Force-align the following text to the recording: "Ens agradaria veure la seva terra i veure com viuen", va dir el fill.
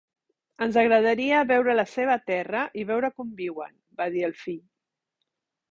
"Ens 0.65 0.79
agradaria 0.83 1.41
veure 1.51 1.75
la 1.81 1.85
seva 1.91 2.15
terra 2.31 2.65
i 2.85 2.89
veure 2.93 3.13
com 3.19 3.37
viuen", 3.45 3.79
va 4.03 4.13
dir 4.19 4.29
el 4.31 4.37
fill. 4.45 4.63